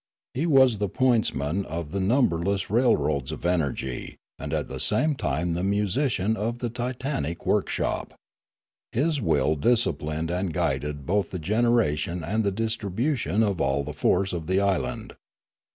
[0.33, 5.53] He was the pointsman of the numberless railroads of energy, and at the same time
[5.53, 8.15] the musician of the titanic workshop.
[8.91, 14.33] His will disciplined and guided both the generation and the distribution of all the force
[14.33, 15.13] of the island.